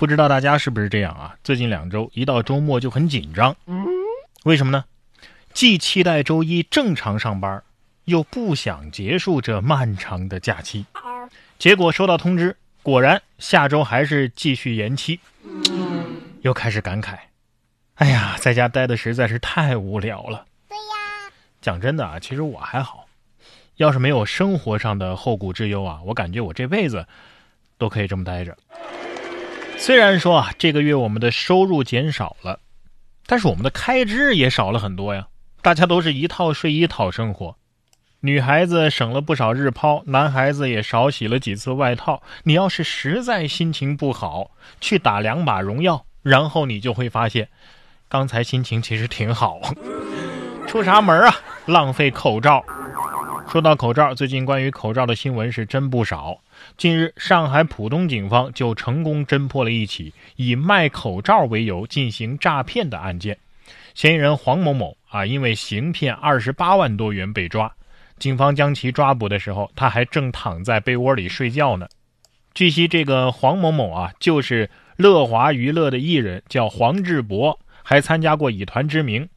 [0.00, 1.36] 不知道大家是不是这样啊？
[1.44, 3.54] 最近两周一到周末就很紧张，
[4.44, 4.86] 为什么呢？
[5.52, 7.62] 既期待周一正常上班，
[8.06, 10.86] 又不想结束这漫长的假期。
[11.58, 15.20] 结果收到通知，果然下周还是继续延期，
[16.40, 17.18] 又开始感慨：
[17.96, 20.46] 哎呀，在家待的实在是太无聊了。
[20.66, 21.30] 对呀，
[21.60, 23.06] 讲真的啊，其实我还好，
[23.76, 27.06] 要是没有生活上的后顾之忧啊，我感觉我这辈子
[27.76, 28.56] 都可以这么待着。
[29.80, 32.60] 虽然说啊，这个月我们的收入减少了，
[33.24, 35.28] 但是我们的开支也少了很多呀。
[35.62, 37.56] 大家都是一套睡衣讨生活，
[38.20, 42.22] 女孩子省了不少日抛，男孩子也少洗了几次外套。
[42.42, 44.50] 你要是实在心情不好，
[44.82, 47.48] 去打两把荣耀，然后你就会发现，
[48.06, 49.62] 刚才心情其实挺好。
[50.68, 51.34] 出啥门啊？
[51.64, 52.62] 浪费口罩。
[53.50, 56.38] 说到口罩，最近关于口罩的新闻是真不少。
[56.76, 63.36] 近日，上海浦东警方就成功侦破了一起以卖口罩为由进行诈骗的案件。
[63.92, 67.72] 嫌疑人黄某某啊，因为行骗二十八万多元被抓。
[68.20, 71.88] 警方将其抓捕的时候，他还正躺在被窝里睡觉呢。
[72.54, 79.28] 据悉，这个黄某某啊，就是乐华娱乐的艺人，叫黄志博，还参加过以团之名。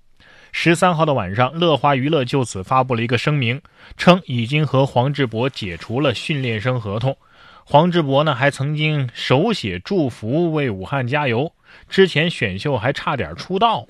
[0.56, 3.60] 十三号的晚上，乐华娱乐就此发布了一个声明，
[3.98, 7.18] 称已经和黄志博解除了训练生合同。
[7.66, 11.52] 黄志博呢，还曾经手写祝福为武汉加油，
[11.90, 13.86] 之前选秀还差点出道，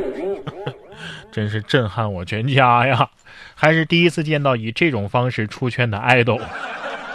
[1.32, 3.10] 真是震撼我全家呀！
[3.54, 6.40] 还是第一次见到以这种方式出圈的爱豆。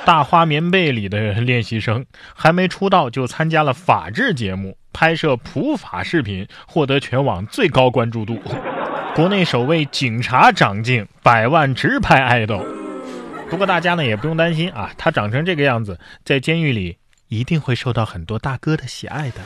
[0.05, 8.39] 大花棉被里的练习生还没出道就参加了法制节目，拍摄普法视频，获得全网最高关注度。
[9.19, 12.65] 国内首位警察长镜百万直拍爱豆，
[13.51, 19.41] 不过大家呢也不用担心啊，他长成这个样子，在监狱里一定会受到很多大哥的喜爱的。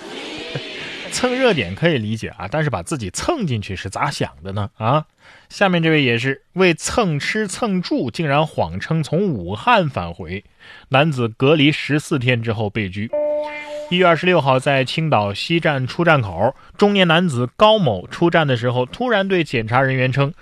[1.11, 4.69] 蹭热点可以理解啊，但是把自己蹭进去是咋想的呢？
[4.77, 5.07] 啊，
[5.49, 10.45] 下面这位也是为蹭吃蹭住，竟然谎称从武汉返回，
[10.91, 13.11] 男子隔离十四天之后被拘。
[13.93, 20.33] 一月二十六号，在青岛西站出站口，中年男子高某出站的时候，突然对检查人员称，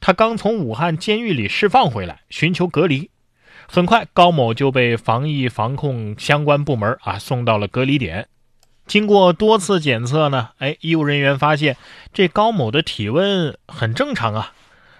[0.00, 3.10] 他刚从武汉监狱里释放回来，寻求隔离。
[3.68, 8.28] 很快，高某就被防疫防控相关部门啊送到了隔离点。
[8.86, 11.76] 经过多次检测呢，哎，医务人员发现
[12.14, 14.52] 这高某的体温很正常啊，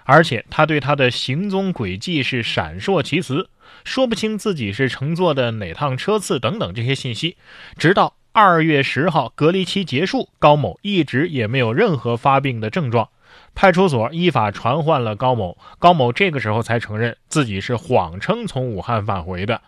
[0.07, 3.51] 而且他对他的行踪轨迹是闪烁其词。
[3.85, 7.37] 说不清自己是乘坐的哪趟车次等等这些信息，
[7.77, 13.09] 直到二月十号隔离期结束，高某一直也没有任何发病的症状。
[13.55, 19.61] 派出所依法传唤了高某，高某这个时候才承认自己是谎称从武汉返回的。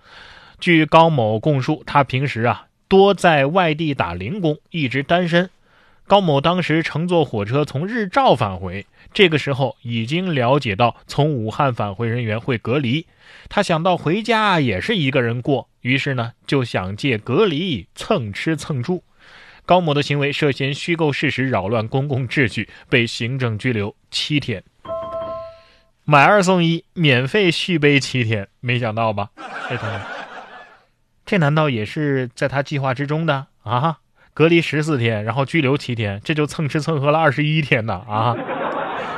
[0.61, 5.51] 据高某供述，他平时啊多在外地打零工，一直单身。
[6.09, 13.07] 高某当时乘坐火车从日照返回，这个时候已经了解到从武汉返回人员会隔离，
[13.51, 19.05] 他想到回家也是一个人过，于是呢就想借隔离蹭吃蹭住。
[19.67, 24.65] 高某的行为涉嫌虚构事实，扰乱公共秩序，被行政拘留七天。
[26.05, 29.29] 买二送一，免费续杯七天，没想到吧？
[31.27, 33.99] 这难道也是在他计划之中的啊？
[34.39, 38.37] 隔离十四天，然后拘留七天，这就蹭吃蹭喝了二十一天呢啊！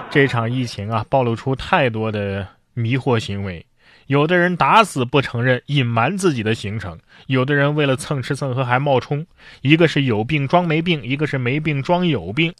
[0.08, 3.66] 这场疫情啊，暴露出太多的迷惑行为。
[4.06, 9.26] 有的人打死不承认，隐瞒自己的行程；有的人为了蹭吃蹭喝还冒充，
[9.60, 12.54] 一个是有病装没病，一个是没病装有病。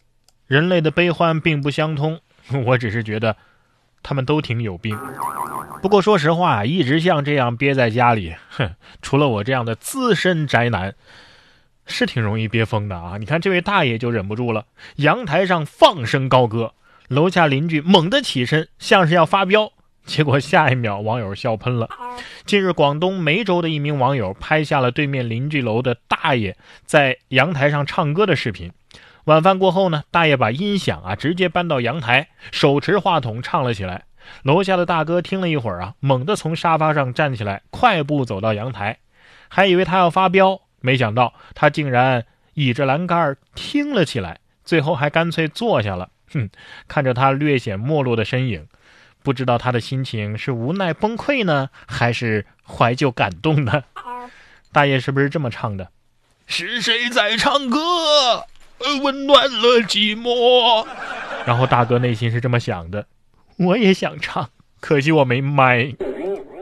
[0.47, 2.21] 人类的悲欢并不相通，
[2.66, 3.38] 我只是觉得
[4.03, 4.98] 他们都挺有病。
[5.81, 10.94] 不过说实话，一直像这样憋在家里，哼，除了我这样的资深宅男。
[11.91, 13.17] 是挺容易憋疯的啊！
[13.19, 14.65] 你看这位大爷就忍不住了，
[14.97, 16.73] 阳台上放声高歌，
[17.09, 19.73] 楼下邻居猛地起身，像是要发飙，
[20.06, 21.91] 结果下一秒网友笑喷了。
[22.47, 26.56] 近日，广东梅州的一名网友拍下了对面邻居楼的大爷
[26.87, 28.72] 在阳台上唱歌的视频。
[29.25, 34.04] 晚饭过后呢，大爷把音响啊直接搬到阳台，手持话筒唱了起来。
[34.42, 38.98] 楼下的大哥听了一会儿啊，猛地从沙发上站起来，快步走到阳台，
[39.48, 40.60] 还以为他要发飙。
[40.80, 42.24] 没想到他竟然
[42.54, 46.10] 倚着栏杆听了起来，最后还干脆坐下了。
[46.32, 46.48] 哼，
[46.86, 48.66] 看着他略显没落的身影，
[49.22, 53.84] 不知道他的心情是无奈崩溃呢，还是怀旧感动呢？
[54.72, 55.91] 大爷是不是这么唱的？
[56.47, 58.47] 是谁在唱歌，
[59.03, 60.86] 温暖了寂寞？
[61.44, 63.06] 然后大哥内心是这么想的：
[63.56, 64.50] 我也想唱，
[64.80, 65.94] 可惜我没麦。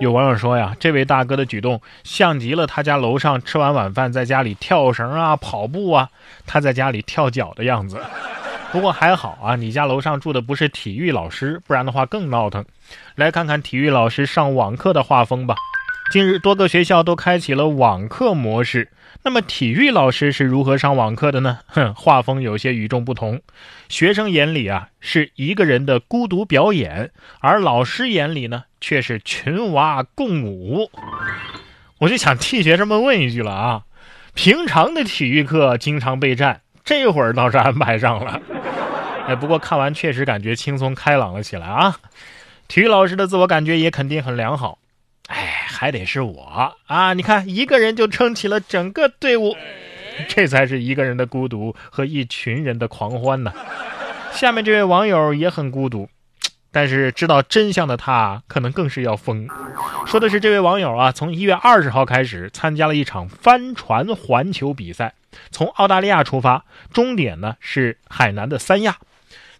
[0.01, 6.09] 有网友说呀，这位大哥的举动像极了他家楼上吃完晚饭在家里跳绳啊、跑步啊，
[6.47, 7.99] 他在家里跳脚的样子。
[8.71, 12.65] 不过还好啊，你家楼上住的不是体育老师，不然的话更闹腾。
[13.17, 15.57] 来看看体育老师上网课的画风吧。
[16.11, 18.91] 近日，多个学校都开启了网课模式。
[19.25, 21.59] 那么，体育老师是如何上网课的呢？
[21.67, 23.43] 哼，画风有些与众不同。
[23.91, 27.09] 学生眼里啊，是一个人的孤独表演；
[27.41, 30.91] 而老师眼里呢，却是群娃共舞。
[31.99, 33.83] 我就想替学生们问一句了啊：
[34.33, 38.41] 平常的体育课经常备战，这会儿倒是安排上了。
[39.27, 41.97] 哎，不过看完确实感觉轻松开朗了起来啊。
[42.67, 44.79] 体育老师的自我感觉也肯定很良好。
[45.27, 47.13] 哎，还得是我啊！
[47.13, 49.57] 你看，一个人就撑起了整个队伍，
[50.27, 53.53] 这才是一个人的孤独和一群人的狂欢呢。
[54.33, 56.09] 下面这位网友也很孤独，
[56.73, 59.47] 但是知道真相的他可能更是要疯。
[60.05, 65.15] 说的是这位网友啊，从一月二十号开始参加了一场帆船环球比赛，
[65.53, 68.97] 从澳大利亚出发，终点呢是海南的三亚。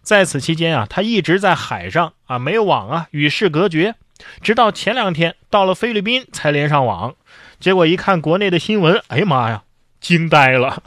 [0.01, 3.95] 在此期间啊，他一直在海上啊，没有网啊，与世隔绝。
[4.41, 7.15] 直到前两天到了菲律宾才连上网，
[7.59, 9.63] 结果一看国内的新闻，哎呀妈呀，
[9.99, 10.81] 惊呆了！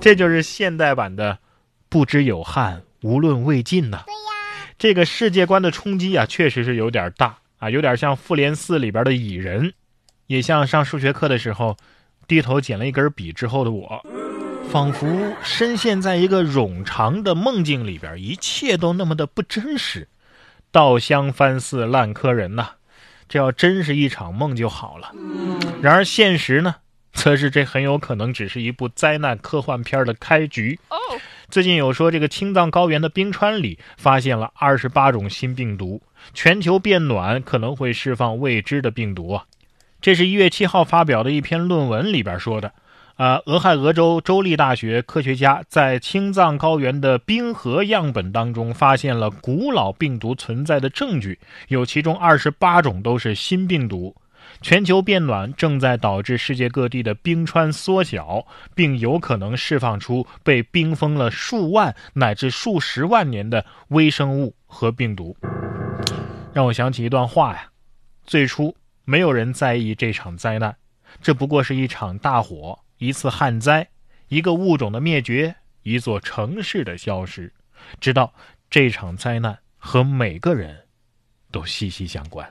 [0.00, 1.38] 这就是现代版的
[1.88, 4.04] “不知有汉，无论魏晋”呐。
[4.06, 4.20] 对呀，
[4.78, 9.72] 这个世界观的冲击啊，确实是有点大啊，有点像《复联四》里边的蚁人，
[10.26, 11.76] 也像上数学课的时候
[12.26, 14.04] 低头捡了一根笔之后的我，
[14.70, 15.06] 仿佛
[15.44, 20.08] 深陷在一个冗长的梦境里边，一切都那么的不真实。
[20.72, 22.70] 稻香翻似烂柯人呐，
[23.28, 25.12] 这要真是一场梦就好了。
[25.82, 26.76] 然而现实呢，
[27.12, 30.80] 则是这很有可能只是一部灾难科幻片的开局。
[31.50, 36.02] 最近有说这个青藏高原的冰川里发现了二十八种新病毒，
[36.32, 39.44] 全球变暖可能会释放未知的病毒啊。
[40.00, 42.72] 这是一月七号发表的一篇论文里边说的。
[43.22, 51.38] 啊，俄亥俄州州立大学科学家在青藏高原的冰河样本当中发现了古老病毒存在的证据，
[51.68, 54.16] 有其中二十八种都是新病毒。
[54.60, 65.36] 全球变暖正在导致世界各地的冰川缩小，并有可能释放出被冰封了数万乃至数十万年的微生物和病毒。
[66.52, 67.68] 让我想起一段话呀：
[68.24, 68.74] 最初
[69.04, 70.74] 没有人在意这场灾难，
[71.22, 72.80] 这不过是一场大火。
[73.02, 73.88] 一次旱灾，
[74.28, 77.52] 一个物种的灭绝，一座城市的消失，
[77.98, 78.32] 直到
[78.70, 80.86] 这场灾难和每个人
[81.50, 82.48] 都息息相关。